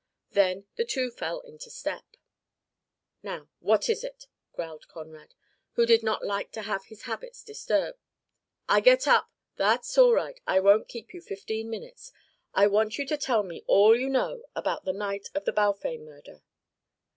Then 0.31 0.65
the 0.77 0.83
two 0.83 1.11
fell 1.11 1.41
into 1.41 1.69
step. 1.69 2.17
"Now, 3.21 3.49
what 3.59 3.87
is 3.87 4.03
it?" 4.03 4.25
growled 4.51 4.87
Conrad, 4.87 5.35
who 5.73 5.85
did 5.85 6.01
not 6.01 6.25
like 6.25 6.51
to 6.53 6.63
have 6.63 6.85
his 6.85 7.03
habits 7.03 7.43
disturbed. 7.43 7.99
"I 8.67 8.79
get 8.79 9.05
up" 9.07 9.29
"That's 9.57 9.95
all 9.99 10.13
right. 10.13 10.39
I 10.47 10.59
won't 10.59 10.87
keep 10.87 11.13
you 11.13 11.21
fifteen 11.21 11.69
minutes. 11.69 12.11
I 12.51 12.65
want 12.65 12.97
you 12.97 13.05
to 13.05 13.15
tell 13.17 13.43
me 13.43 13.63
all 13.67 13.95
you 13.95 14.09
know 14.09 14.41
about 14.55 14.85
the 14.85 14.93
night 14.93 15.29
of 15.35 15.45
the 15.45 15.53
Balfame 15.53 15.99
murder." 16.03 16.41